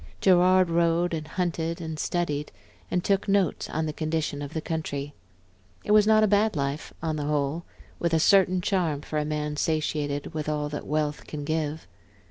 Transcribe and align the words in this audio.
Gerard 0.19 0.71
rode 0.71 1.13
and 1.13 1.27
hunted 1.27 1.79
and 1.79 1.99
studied, 1.99 2.51
and 2.89 3.03
took 3.03 3.27
notes 3.27 3.69
on 3.69 3.85
the 3.85 3.93
condition 3.93 4.41
of 4.41 4.55
the 4.55 4.59
country. 4.59 5.13
It 5.83 5.91
was 5.91 6.07
not 6.07 6.23
a 6.23 6.27
bad 6.27 6.55
life 6.55 6.91
on 7.03 7.17
the 7.17 7.25
whole, 7.25 7.65
with 7.99 8.11
a 8.15 8.19
certain 8.19 8.61
charm 8.61 9.01
for 9.01 9.19
a 9.19 9.25
man 9.25 9.57
satiated 9.57 10.33
with 10.33 10.49
all 10.49 10.69
that 10.69 10.87
wealth 10.87 11.27
can 11.27 11.43
give. 11.43 11.85